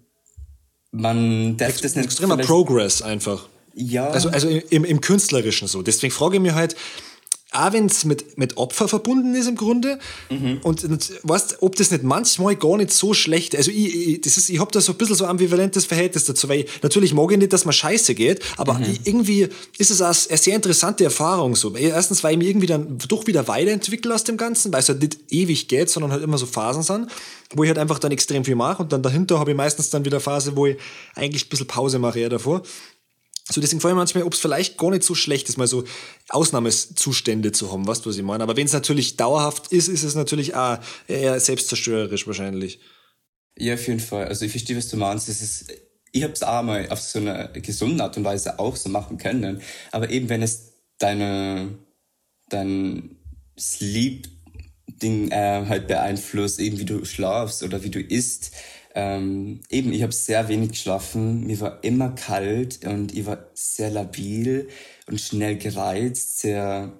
[0.91, 2.05] man darf Ex das nicht...
[2.05, 3.47] Extremer Progress einfach.
[3.79, 4.09] Ja.
[4.09, 5.81] Also, also im, im Künstlerischen so.
[5.81, 6.75] Deswegen frage ich mich halt,
[7.51, 9.97] auch wenn es mit, mit Opfer verbunden ist im Grunde.
[10.29, 10.59] Mhm.
[10.61, 14.37] Und, und weißt, ob das nicht manchmal gar nicht so schlecht Also ich, ich, das
[14.37, 17.13] ist, ich habe da so ein bisschen so ein ambivalentes Verhältnis dazu, weil ich, natürlich
[17.13, 18.99] mag ich nicht, dass man scheiße geht, aber mhm.
[19.03, 19.47] irgendwie
[19.79, 21.75] ist es auch eine sehr interessante Erfahrung so.
[21.75, 25.01] Erstens, weil ich mich irgendwie dann doch wieder weiterentwickle aus dem Ganzen, weil es halt
[25.01, 27.07] nicht ewig geht, sondern halt immer so Phasen sind,
[27.55, 30.05] wo ich halt einfach dann extrem viel mache und dann dahinter habe ich meistens dann
[30.05, 30.77] wieder Phase, wo ich
[31.15, 32.61] eigentlich ein bisschen Pause mache eher davor.
[33.51, 35.83] So, deswegen frage ich manchmal, ob es vielleicht gar nicht so schlecht ist, mal so
[36.29, 38.43] Ausnahmezustände zu haben, weißt du, was ich meine?
[38.43, 42.79] Aber wenn es natürlich dauerhaft ist, ist es natürlich auch eher selbstzerstörerisch wahrscheinlich.
[43.57, 44.27] Ja, auf jeden Fall.
[44.27, 45.27] Also ich verstehe, was du meinst.
[45.29, 45.73] Es ist,
[46.11, 49.17] ich habe es auch mal auf so eine gesunde Art und Weise auch so machen
[49.17, 49.61] können.
[49.91, 51.69] Aber eben, wenn es deine,
[52.49, 53.17] dein
[53.59, 58.51] Sleep-Ding äh, halt beeinflusst, eben wie du schlafst oder wie du isst,
[58.95, 63.91] ähm, eben, ich habe sehr wenig geschlafen, mir war immer kalt und ich war sehr
[63.91, 64.67] labil
[65.07, 66.93] und schnell gereizt, sehr,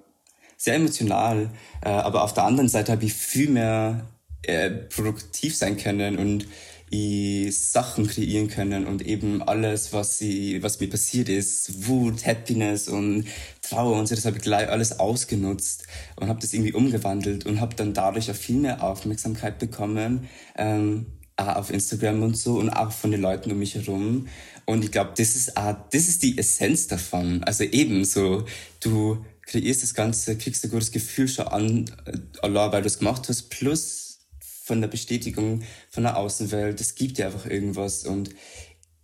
[0.56, 1.50] sehr emotional.
[1.82, 4.06] Äh, aber auf der anderen Seite habe ich viel mehr
[4.42, 6.46] äh, produktiv sein können und
[6.90, 12.88] ich Sachen kreieren können und eben alles, was, ich, was mir passiert ist, Wut, Happiness
[12.88, 13.26] und
[13.62, 15.84] Trauer und so, das habe ich gleich alles ausgenutzt
[16.16, 20.28] und habe das irgendwie umgewandelt und habe dann dadurch auch viel mehr Aufmerksamkeit bekommen.
[20.56, 21.06] Ähm,
[21.40, 24.28] auch auf Instagram und so und auch von den Leuten um mich herum.
[24.66, 27.42] Und ich glaube, das ist auch, das ist die Essenz davon.
[27.44, 28.44] Also eben so,
[28.80, 32.98] du kreierst das Ganze, kriegst ein gutes Gefühl schon an, äh, Allah, weil du es
[32.98, 34.20] gemacht hast, plus
[34.64, 36.80] von der Bestätigung von der Außenwelt.
[36.80, 38.04] Es gibt dir einfach irgendwas.
[38.04, 38.30] Und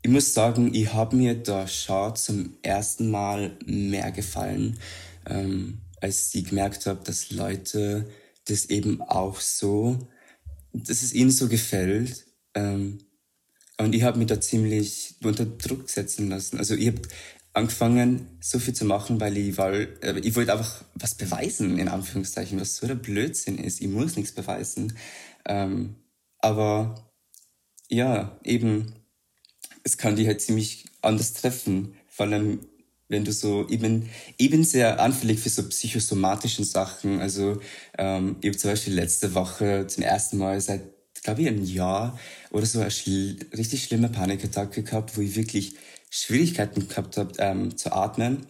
[0.02, 4.78] ich muss sagen, ich habe mir da Schau zum ersten Mal mehr gefallen,
[5.28, 8.08] ähm, als ich gemerkt habe, dass Leute
[8.44, 9.98] das eben auch so,
[10.72, 12.25] dass es ihnen so gefällt
[12.56, 12.98] ähm,
[13.78, 16.58] und ich habe mich da ziemlich unter Druck setzen lassen.
[16.58, 17.02] Also ich habe
[17.52, 22.58] angefangen, so viel zu machen, weil ich, äh, ich wollte einfach was beweisen, in Anführungszeichen,
[22.58, 23.80] was so der Blödsinn ist.
[23.80, 24.96] Ich muss nichts beweisen.
[25.44, 25.96] Ähm,
[26.38, 27.12] aber
[27.88, 28.94] ja, eben,
[29.84, 31.96] es kann dich halt ziemlich anders treffen.
[32.08, 32.60] Vor allem,
[33.08, 37.20] wenn du so, ich bin sehr anfällig für so psychosomatischen Sachen.
[37.20, 37.60] Also
[37.98, 40.95] ähm, ich habe zum Beispiel letzte Woche zum ersten Mal seit
[41.26, 42.18] glaube ich, ein Jahr
[42.52, 45.74] oder so eine schl richtig schlimme Panikattacke gehabt, wo ich wirklich
[46.08, 48.46] Schwierigkeiten gehabt habe ähm, zu atmen.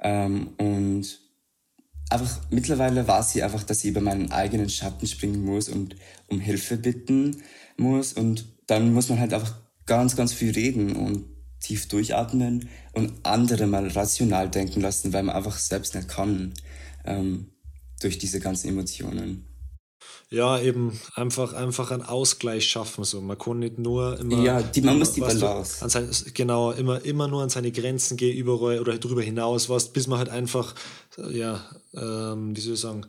[0.00, 1.20] Ähm, und
[2.08, 5.96] einfach mittlerweile weiß ich einfach, dass ich über meinen eigenen Schatten springen muss und
[6.28, 7.42] um Hilfe bitten
[7.76, 8.14] muss.
[8.14, 11.26] Und dann muss man halt einfach ganz, ganz viel reden und
[11.60, 16.54] tief durchatmen und andere mal rational denken lassen, weil man einfach selbst nicht kann
[17.04, 17.50] ähm,
[18.00, 19.47] durch diese ganzen Emotionen.
[20.30, 23.04] Ja, eben einfach, einfach einen Ausgleich schaffen.
[23.04, 23.20] So.
[23.20, 24.42] Man kann nicht nur immer.
[24.42, 25.78] Ja, die, man muss die Balance.
[25.78, 29.68] Du, an sein, genau, immer, immer nur an seine Grenzen gehen, überall oder darüber hinaus,
[29.68, 30.74] was, bis man halt einfach,
[31.30, 33.06] ja, ähm, wie soll ich sagen,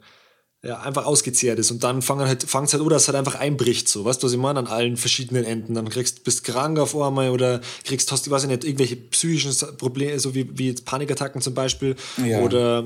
[0.61, 3.87] ja, einfach ausgezehrt ist und dann fangen halt, fangt's halt, oder es halt einfach einbricht,
[3.87, 5.73] so, weißt du, was ich meine, an allen verschiedenen Enden.
[5.73, 9.55] Dann kriegst, bist krank auf einmal oder kriegst, hast du, weiß ich nicht, irgendwelche psychischen
[9.77, 11.95] Probleme, so wie, wie Panikattacken zum Beispiel.
[12.17, 12.41] Ja.
[12.41, 12.83] Oder,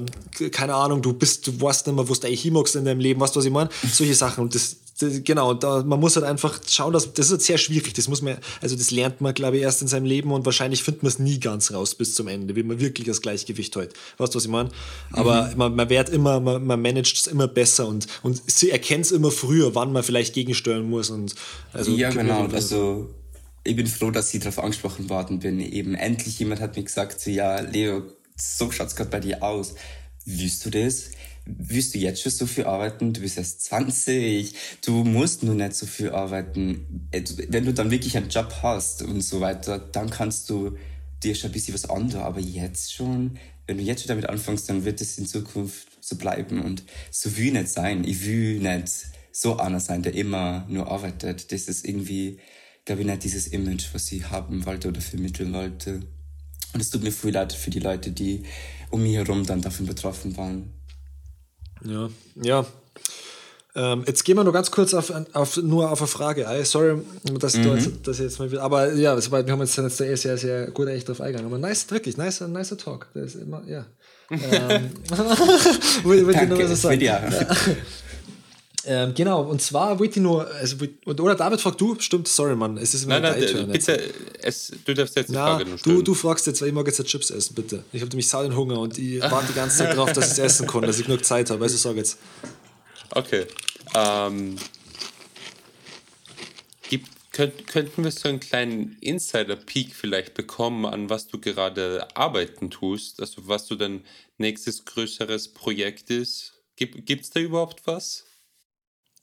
[0.52, 3.20] keine Ahnung, du bist, du weißt nicht mehr, wo du eigentlich hinmachst in deinem Leben,
[3.20, 3.72] weißt du, was ich meine?
[3.92, 4.44] Solche Sachen.
[4.44, 7.93] Und das, genau, da, man muss halt einfach schauen, dass, das ist halt sehr schwierig.
[7.93, 10.84] Das muss man, also das lernt man, glaube ich, erst in seinem Leben und wahrscheinlich
[10.84, 13.93] findet man es nie ganz raus bis zum Ende, wie man wirklich das Gleichgewicht hält.
[14.17, 14.69] Weißt du, was ich meine?
[15.12, 15.58] Aber mhm.
[15.58, 19.12] man, man wird immer, man, man managt es immer besser und, und sie erkennt es
[19.12, 21.36] immer früher, wann man vielleicht gegensteuern muss und,
[21.73, 21.91] also.
[21.91, 23.10] Ja, genau, also,
[23.63, 25.60] ich bin froh, dass ich darauf angesprochen worden bin.
[25.60, 28.03] Eben endlich jemand hat mir gesagt, so, ja, Leo,
[28.36, 29.75] so schaut's gerade bei dir aus.
[30.25, 31.12] Willst du das?
[31.45, 33.13] Willst du jetzt schon so viel arbeiten?
[33.13, 34.53] Du bist erst 20,
[34.86, 37.08] du musst nur nicht so viel arbeiten.
[37.12, 40.77] Äh, wenn du dann wirklich einen Job hast und so weiter, dann kannst du
[41.23, 42.23] dir schon ein bisschen was anderes.
[42.23, 46.15] Aber jetzt schon, wenn du jetzt schon damit anfängst, dann wird es in Zukunft so
[46.15, 46.62] bleiben.
[46.62, 48.03] Und so will ich nicht sein.
[48.03, 51.51] Ich will nicht so einer sein, der immer nur arbeitet.
[51.51, 52.39] Das ist irgendwie,
[52.86, 56.01] glaube ich, nicht dieses Image, was ich haben wollte oder vermitteln wollte.
[56.73, 58.43] Und es tut mir viel leid für die Leute, die
[58.89, 60.71] um mich herum dann davon betroffen waren.
[61.86, 62.10] Ja,
[62.41, 62.65] ja.
[63.76, 66.63] Ähm, jetzt gehen wir nur ganz kurz auf, auf, nur auf eine Frage ein.
[66.63, 67.02] Sorry,
[67.39, 67.63] dass mhm.
[67.63, 68.62] du das jetzt mal wieder.
[68.62, 71.48] Aber ja, wir haben jetzt, jetzt sehr, sehr, sehr gut echt drauf eingegangen.
[71.48, 73.08] Aber nice, wirklich, nice, nicer Talk.
[73.15, 73.86] Das ist immer, ja.
[74.30, 77.02] ähm, Danke, nur was sagen.
[77.02, 77.22] Ja.
[78.86, 82.78] Ähm, genau, und zwar wollte ich nur, also, oder David fragt du, stimmt, sorry Mann,
[82.78, 85.96] es ist immer nein, nein, bitte, es, du darfst jetzt die Na, Frage nur stellen.
[85.98, 87.86] Du, du fragst jetzt, weil ich mag jetzt Chips essen, bitte.
[87.93, 90.32] Ich habe nämlich sau den Hunger und ich warte die ganze Zeit darauf, dass ich
[90.34, 92.17] es essen kann, dass ich genug Zeit habe, also sag jetzt.
[93.12, 93.46] Okay,
[93.96, 94.58] ähm,
[96.89, 102.69] gibt, könnt, könnten wir so einen kleinen Insider-Peak vielleicht bekommen, an was du gerade arbeiten
[102.69, 104.04] tust, also was du dein
[104.38, 106.54] nächstes größeres Projekt ist?
[106.76, 108.26] Gibt es da überhaupt was?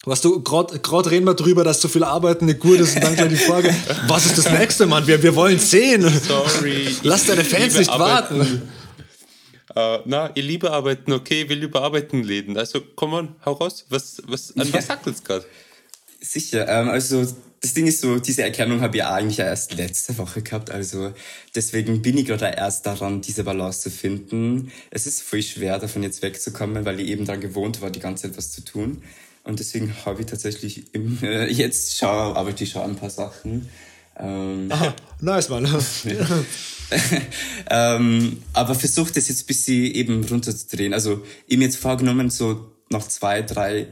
[0.04, 3.16] Was du, gerade reden wir drüber, dass so viel Arbeiten nicht gut ist und dann
[3.16, 3.74] gleich die Frage,
[4.08, 5.06] was ist das nächste, Mann?
[5.06, 6.08] Wir, wir wollen sehen.
[6.26, 6.88] Sorry.
[7.02, 8.62] Lass deine Fans nicht warten.
[9.76, 12.56] Uh, na, ihr liebe Arbeiten, okay, will überarbeiten Läden.
[12.56, 13.84] Also, komm on, hau raus.
[13.88, 15.44] Was, was, an was sagt uns gerade?
[16.20, 17.24] Sicher, ähm, also
[17.60, 20.70] das Ding ist so, diese Erkennung habe ich eigentlich erst letzte Woche gehabt.
[20.70, 21.12] Also
[21.54, 24.72] deswegen bin ich gerade erst daran, diese Balance zu finden.
[24.90, 28.24] Es ist voll schwer, davon jetzt wegzukommen, weil ich eben daran gewohnt war, die ganze
[28.24, 29.02] Zeit was zu tun.
[29.44, 33.68] Und deswegen habe ich tatsächlich im, äh, jetzt schau, arbeite ich schon ein paar Sachen.
[34.18, 35.66] Ähm, Aha, nice, Mann.
[37.70, 40.92] ähm, aber versuche das jetzt ein bisschen eben runterzudrehen.
[40.92, 43.88] Also, ich mir jetzt vorgenommen, so noch zwei, drei,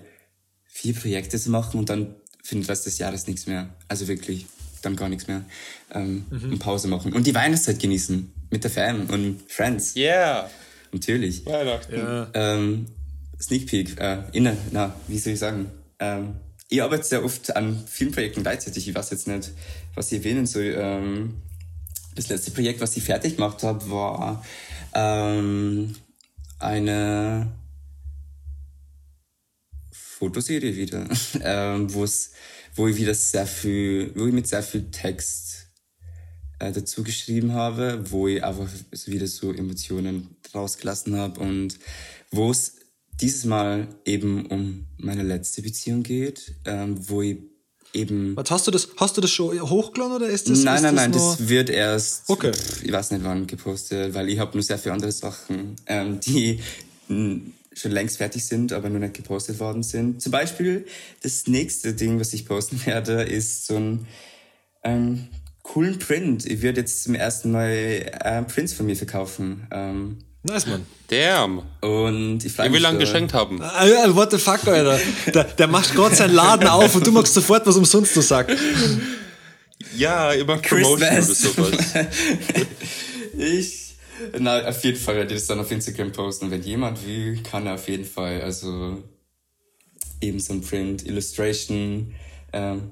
[0.65, 3.69] vier Projekte zu machen und dann für den Rest des Jahres nichts mehr.
[3.89, 4.47] Also wirklich,
[4.83, 5.45] dann gar nichts mehr.
[5.93, 6.53] Ähm, mhm.
[6.53, 7.13] Und Pause machen.
[7.13, 8.33] Und die Weihnachtszeit genießen.
[8.51, 9.95] Mit der Fam und Friends.
[9.95, 10.51] Yeah.
[10.93, 11.45] Natürlich.
[11.45, 11.97] Weihnachten.
[11.97, 12.29] Ja.
[12.33, 12.87] Ähm,
[13.41, 15.71] Sneak Peek, äh, inne, na, wie soll ich sagen?
[15.99, 16.37] Ähm,
[16.69, 18.89] ich arbeite sehr oft an vielen Projekten gleichzeitig.
[18.89, 19.53] Ich weiß jetzt nicht,
[19.95, 20.75] was ich erwähnen soll.
[20.77, 21.35] Ähm,
[22.15, 24.45] das letzte Projekt, was ich fertig gemacht habe, war
[24.93, 25.95] ähm,
[26.59, 27.53] eine
[29.93, 31.09] Fotoserie wieder,
[31.43, 32.33] ähm, wo es,
[32.75, 35.69] wo ich wieder sehr viel, wo ich mit sehr viel Text
[36.59, 38.69] äh, dazu geschrieben habe, wo ich einfach
[39.07, 41.79] wieder so Emotionen rausgelassen habe und
[42.33, 42.78] wo es
[43.21, 47.39] dieses Mal eben um meine letzte Beziehung geht, ähm, wo ich
[47.93, 48.37] eben.
[48.37, 48.89] Was hast du das?
[48.97, 50.63] Hast du das schon hochgeladen oder ist das?
[50.63, 52.29] Nein, ist nein, das nein, das wird erst.
[52.29, 52.53] Okay.
[52.83, 56.61] Ich weiß nicht wann gepostet, weil ich habe nur sehr viele andere Sachen, ähm, die
[57.09, 60.21] schon längst fertig sind, aber nur nicht gepostet worden sind.
[60.21, 60.87] Zum Beispiel
[61.23, 64.07] das nächste Ding, was ich posten werde, ist so ein
[64.85, 65.29] ähm,
[65.63, 66.47] coolen Print.
[66.47, 69.67] Ich werde jetzt zum ersten Mal äh, Prints von mir verkaufen.
[69.71, 70.87] Ähm, Nice, Mann.
[71.09, 71.63] Damn.
[71.81, 72.79] Und ich frage mich.
[72.79, 73.61] Wie lange geschenkt haben?
[73.61, 74.99] Uh, what the fuck, Alter.
[75.33, 78.57] Der, der macht gerade seinen Laden auf und du machst sofort was umsonst zu sagen.
[79.97, 81.95] Ja, immer Promotion oder sowas.
[83.39, 83.97] ich.
[84.39, 86.51] Na, auf jeden Fall werde ich das dann auf Instagram posten.
[86.51, 88.41] Wenn jemand will, kann er auf jeden Fall.
[88.43, 89.03] Also
[90.21, 92.15] eben so ein Print, Illustration,
[92.53, 92.91] ähm,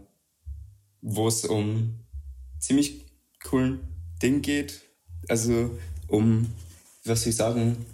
[1.02, 1.94] wo es um
[2.60, 3.06] ziemlich
[3.42, 3.80] coolen
[4.22, 4.86] Ding geht
[5.28, 5.70] also
[6.08, 6.46] um,
[7.08, 7.84] was soll ich sagen,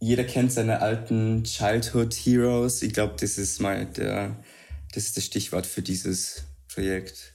[0.00, 2.82] jeder kennt seine alten Childhood Heroes.
[2.82, 4.36] Ich glaube, das ist mal der,
[4.94, 7.34] das ist das Stichwort für dieses Projekt.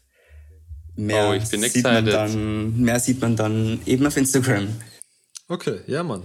[0.95, 2.13] Mehr Oh, ich bin sieht man excited.
[2.13, 4.67] dann, mehr sieht man dann eben auf Instagram.
[5.47, 6.23] Okay, ja, Mann.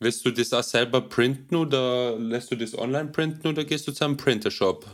[0.00, 3.92] Willst du das auch selber printen oder lässt du das online printen oder gehst du
[3.92, 4.84] zu einem Printershop?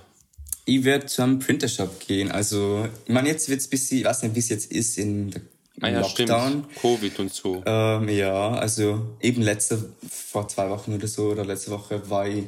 [0.67, 2.31] Ich werde zu einem Printershop gehen.
[2.31, 5.41] Also, ich meine, jetzt wird's bis, ich weiß nicht, wie es jetzt ist in der
[5.81, 6.51] Ah ja, Lockdown.
[6.51, 6.77] stimmt.
[6.77, 7.63] Covid und so.
[7.65, 12.45] Ähm, ja, also eben letzte, vor zwei Wochen oder so, oder letzte Woche war ich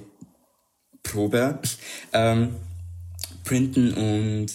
[1.02, 1.58] Probe
[2.12, 2.56] ähm,
[3.44, 4.46] printen und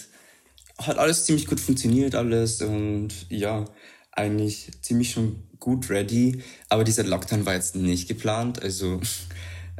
[0.78, 3.64] hat alles ziemlich gut funktioniert, alles und ja,
[4.12, 9.00] eigentlich ziemlich schon gut ready, aber dieser Lockdown war jetzt nicht geplant, also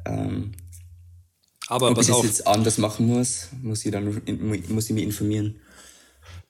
[0.04, 0.52] ähm,
[1.68, 4.20] Aber ob pass ich das auf, jetzt anders machen muss, muss ich dann
[4.68, 5.60] muss ich mich informieren.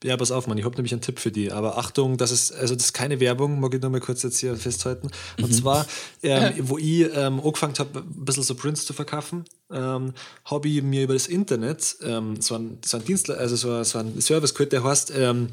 [0.04, 1.50] Ja, pass auf, Mann, ich habe nämlich einen Tipp für die.
[1.50, 4.38] Aber Achtung, das ist, also das ist keine Werbung, mag ich nur mal kurz jetzt
[4.38, 5.11] hier festhalten.
[5.42, 5.87] Und zwar,
[6.22, 10.12] ähm, wo ich ähm, angefangen habe, ein bisschen so Prints zu verkaufen, ähm,
[10.44, 13.84] habe ich mir über das Internet ähm, so ein, so ein Dienst, also so, ein-
[13.84, 15.48] so ein Service gehört, der heißt, ähm,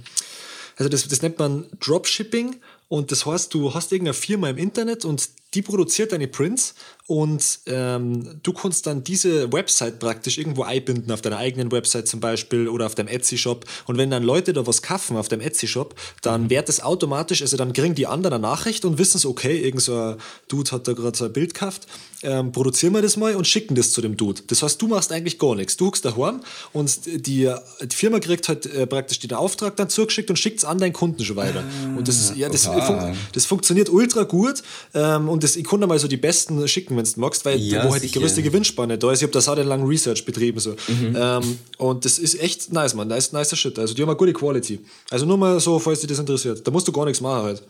[0.78, 5.06] also das, das nennt man Dropshipping und das heißt, du hast irgendeine Firma im Internet
[5.06, 6.76] und die produziert deine Prints
[7.08, 12.20] und ähm, du kannst dann diese Website praktisch irgendwo einbinden, auf deiner eigenen Website zum
[12.20, 13.64] Beispiel oder auf deinem Etsy-Shop.
[13.86, 17.58] Und wenn dann Leute da was kaufen auf deinem Etsy-Shop, dann wird das automatisch, also
[17.58, 20.16] dann kriegen die anderen eine Nachricht und wissen so, okay, irgend so ein
[20.48, 21.88] Dude hat da gerade so ein Bild gekauft,
[22.24, 24.42] ähm, produzieren wir das mal und schicken das zu dem Dude.
[24.48, 25.78] Das heißt, du machst eigentlich gar nichts.
[25.78, 26.42] Du huckst daheim
[26.74, 30.66] und die, die Firma kriegt halt äh, praktisch den Auftrag dann zugeschickt und schickt es
[30.66, 31.64] an deinen Kunden schon weiter.
[31.96, 34.64] Und das, ja, das, fun das funktioniert ultra gut
[34.96, 37.86] ähm, und das, ich konnte mal so die besten schicken, wenn du magst, weil Ja,
[37.88, 39.20] wo halt die größte Gewinnspanne da ist.
[39.20, 40.60] Ich habe das auch lang Research betrieben.
[40.60, 40.72] So.
[40.88, 41.16] Mhm.
[41.18, 43.08] Ähm, und das ist echt nice, man.
[43.08, 43.78] Nice, nicer Shit.
[43.80, 44.80] Also die haben eine gute Quality.
[45.10, 46.66] Also nur mal so, falls dich das interessiert.
[46.66, 47.64] Da musst du gar nichts machen halt.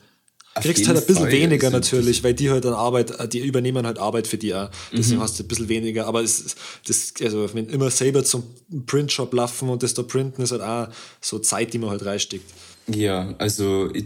[0.58, 1.32] Auf Kriegst halt ein bisschen Fall.
[1.34, 4.70] weniger natürlich, weil die halt dann Arbeit, äh, die übernehmen halt Arbeit für die auch.
[4.92, 4.96] Mhm.
[4.98, 6.08] Deswegen hast du ein bisschen weniger.
[6.08, 6.58] Aber es, ist-
[6.88, 8.44] das, also wenn immer selber zum
[8.86, 10.88] Printshop laufen und das da printen, ist halt auch
[11.20, 12.50] so Zeit, die man halt reinsteckt.
[12.88, 14.06] Ja, also ich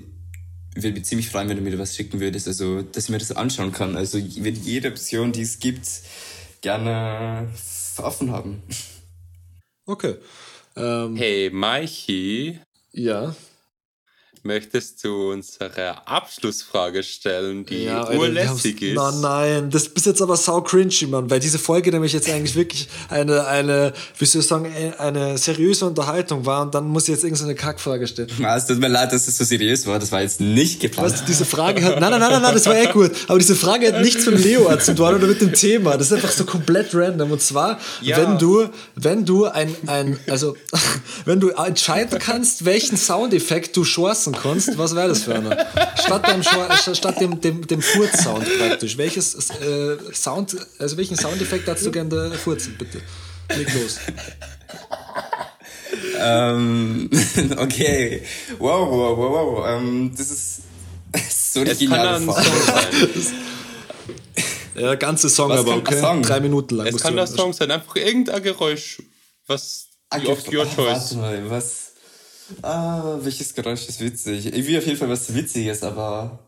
[0.83, 3.17] würde mich ziemlich freuen, wenn du mir da was schicken würdest, also dass ich mir
[3.17, 3.95] das anschauen kann.
[3.95, 5.87] Also ich würde jede Option, die es gibt,
[6.61, 7.47] gerne
[7.97, 8.63] offen haben.
[9.85, 10.15] Okay.
[10.75, 12.59] Ähm, Hey, Maichi,
[12.91, 13.35] Ja.
[14.43, 18.95] Möchtest du unsere Abschlussfrage stellen, die Ja, Alter, urlässig ist?
[18.95, 22.55] Na, nein, das ist jetzt aber sau cringy, Mann, weil diese Folge nämlich jetzt eigentlich
[22.55, 27.09] wirklich eine, eine, wie soll ich sagen, eine seriöse Unterhaltung war und dann muss ich
[27.09, 28.29] jetzt irgendeine Kackfrage stellen.
[28.43, 31.11] Ah, Es tut mir leid, dass es so seriös war, das war jetzt nicht geplant.
[31.11, 33.39] Weißt du, diese Frage hat, nein, nein, nein, nein, nein, das war echt gut, aber
[33.39, 36.31] diese Frage hat nichts mit Leo zu tun oder mit dem Thema, das ist einfach
[36.31, 38.17] so komplett random und zwar, Ja.
[38.17, 40.55] wenn du, wenn du ein, ein, also,
[41.25, 45.51] wenn du entscheiden kannst, welchen Soundeffekt du chancen kannst, was wäre das für einer?
[45.97, 51.67] Statt dem, Schwa- statt dem, dem, dem Furz-Sound praktisch, welches äh, Sound, also welchen Soundeffekt
[51.67, 53.01] hast du gerne der Furzen, bitte?
[53.55, 53.97] Leg los.
[56.19, 57.09] ähm,
[57.57, 58.23] okay.
[58.59, 59.67] Wow, wow, wow, wow.
[59.67, 60.61] Ähm, das ist
[61.53, 62.45] so eine Es kann geniale ein Frage.
[62.45, 63.35] Song sein.
[64.75, 65.99] Ja, ganze Song Was aber, okay?
[65.99, 66.21] Song?
[66.21, 66.87] Drei Minuten lang.
[66.87, 69.01] Es kann der Song sein, einfach irgendein Geräusch,
[69.45, 71.17] was Ah, of your ah, choice.
[71.17, 71.88] Warte mal, was.
[72.61, 74.47] Ah, welches Geräusch ist witzig?
[74.53, 76.39] Ich will auf jeden Fall was Witziges, aber.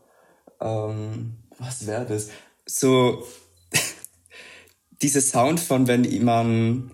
[0.60, 2.28] Ähm, was wäre das?
[2.66, 3.26] So.
[5.02, 6.90] dieser Sound von, wenn man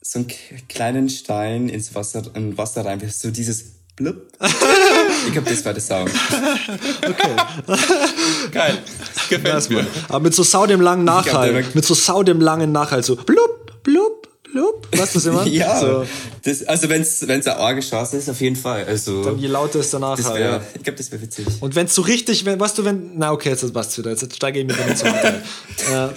[0.00, 0.28] so einen
[0.68, 3.64] kleinen Stein ins Wasser, in Wasser reinwirft, so dieses
[3.96, 4.16] Blub.
[5.26, 6.10] ich glaube, das war der Sound.
[8.50, 8.78] Geil,
[9.28, 9.86] gefällt Das mir.
[10.08, 11.54] Aber mit so sau dem langen Nachhall.
[11.54, 13.02] war- Mit so sau dem langen Nachhall.
[13.02, 13.61] So blub,
[14.52, 14.86] blub.
[14.96, 15.50] Weißt du, was meine?
[15.50, 16.06] Ja, So,
[16.44, 18.84] das, also wenn's wenn's eine arge Chance ist, auf jeden Fall.
[18.84, 20.38] Also, dann je lauter ist der das Nachhall.
[20.38, 20.62] wär, ja.
[20.74, 21.46] ich glaube, das wäre witzig.
[21.60, 24.34] Und wenn es so richtig, wenn, weißt du, wenn, na okay, jetzt passt wieder, jetzt
[24.36, 25.32] steige ich mit dem zu äh,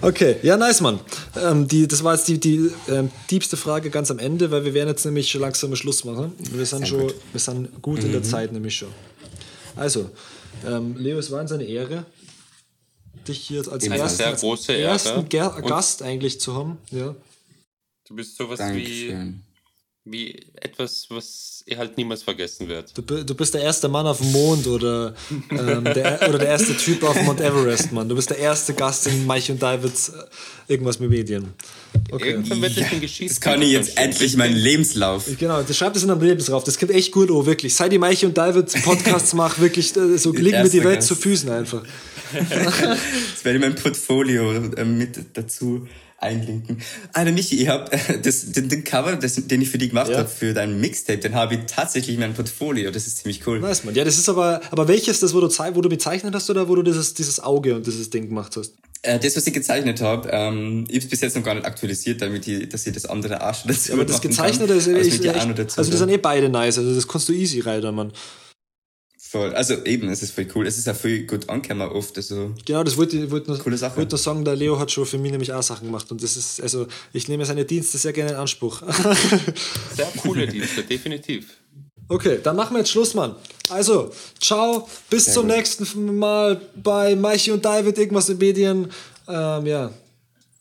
[0.02, 1.00] Okay, ja, nice, Mann.
[1.42, 4.74] Ähm, die, das war jetzt die, die ähm, diebste Frage ganz am Ende, weil wir
[4.74, 6.32] werden jetzt nämlich schon langsam Schluss machen.
[6.52, 7.14] Wir sind schon, gut.
[7.32, 8.88] wir sind gut in der Zeit nämlich schon.
[9.76, 10.10] Also,
[10.66, 12.04] ähm, Leo, es war uns eine Ehre,
[13.28, 16.78] dich hier als ersten, Sehr als große ersten Ger Und- Gast eigentlich zu haben.
[16.90, 17.14] Ja.
[18.08, 19.42] Du bist sowas wie, Dankeschön.
[20.04, 22.92] wie etwas, was er halt niemals vergessen wird.
[22.96, 25.14] Du, du bist der erste Mann auf dem Mond oder,
[25.50, 28.08] ähm, der, oder der erste Typ auf Mount Everest, Mann.
[28.08, 30.24] Du bist der erste Gast in Mike und Davids äh,
[30.66, 31.54] irgendwas mit Medien.
[32.10, 32.30] Okay.
[32.30, 33.34] Irgendwann wird das ein Geschichte.
[33.34, 35.26] Das kann ich jetzt endlich meinen Lebenslauf.
[35.38, 36.64] Genau, das schreibt es in einem Lebenslauf.
[36.64, 37.76] Das kommt echt gut, oh, wirklich.
[37.76, 41.08] Seit ich Mike und David Podcasts mache, wirklich, äh, so liegen mir die Welt Gast.
[41.08, 41.82] zu Füßen einfach.
[42.32, 45.86] Das werde ich mein Portfolio äh, mit dazu
[46.20, 46.78] einlinken.
[47.12, 47.90] Alter, Michi, ich hab
[48.22, 50.18] das, den, den Cover, das, den ich für dich gemacht ja.
[50.18, 52.90] habe, für dein Mixtape, den habe ich tatsächlich in meinem Portfolio.
[52.90, 53.60] Das ist ziemlich cool.
[53.60, 53.94] Nice, man.
[53.94, 56.74] Ja, das ist aber, aber welches das, wo du, wo du bezeichnet hast oder wo
[56.74, 58.74] du dieses, dieses Auge und dieses Ding gemacht hast?
[59.02, 61.64] Äh, das, was ich gezeichnet habe, ähm, ich habe es bis jetzt noch gar nicht
[61.64, 65.00] aktualisiert, damit ich, dass ich das andere Arsch dazu ja, Aber das Gezeichnete ist, also,
[65.00, 68.12] ist echt, also die sind eh beide nice, also das kannst du easy reiten, Mann.
[69.30, 69.54] Voll.
[69.54, 70.66] Also eben, es ist voll cool.
[70.66, 72.16] Es ist auch voll gut angekommen oft.
[72.16, 73.96] Also genau, das wollte ich wollte noch, coole Sache.
[73.96, 76.10] wollte noch sagen, der Leo hat schon für mich nämlich auch Sachen gemacht.
[76.10, 78.82] Und das ist, also ich nehme seine Dienste sehr gerne in Anspruch.
[79.94, 81.46] Sehr coole Dienste, definitiv.
[82.08, 83.36] Okay, dann machen wir jetzt Schluss, Mann.
[83.68, 84.10] Also,
[84.40, 85.56] ciao, bis sehr zum gut.
[85.56, 88.90] nächsten Mal bei Maichi und David, irgendwas in Medien.
[89.28, 89.92] Ähm, ja,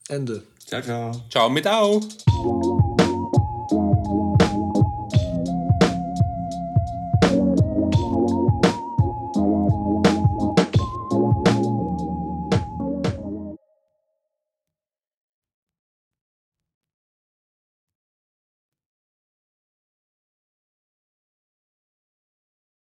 [0.10, 0.44] Ende.
[0.68, 1.26] Ciao, ciao.
[1.32, 2.02] Ciao mit Au.